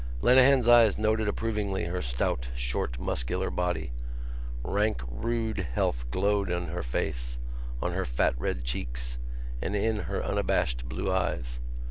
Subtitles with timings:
[0.21, 3.91] Lenehan's eyes noted approvingly her stout short muscular body.
[4.65, 7.37] Frank rude health glowed in her face,
[7.83, 9.19] on her fat red cheeks
[9.61, 11.59] and in her unabashed blue eyes.